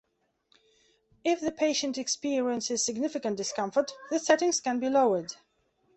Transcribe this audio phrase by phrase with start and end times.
[1.23, 5.35] If the patient experiences significant discomfort, the settings can be lowered.